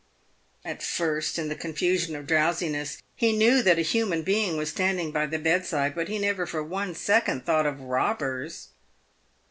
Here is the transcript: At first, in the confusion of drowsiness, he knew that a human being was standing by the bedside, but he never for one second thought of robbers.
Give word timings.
At 0.65 0.81
first, 0.81 1.37
in 1.37 1.47
the 1.47 1.55
confusion 1.55 2.15
of 2.15 2.25
drowsiness, 2.25 2.97
he 3.15 3.37
knew 3.37 3.61
that 3.61 3.77
a 3.77 3.83
human 3.83 4.23
being 4.23 4.57
was 4.57 4.71
standing 4.71 5.11
by 5.11 5.27
the 5.27 5.37
bedside, 5.37 5.93
but 5.93 6.07
he 6.09 6.17
never 6.17 6.47
for 6.47 6.63
one 6.63 6.95
second 6.95 7.45
thought 7.45 7.67
of 7.67 7.79
robbers. 7.79 8.69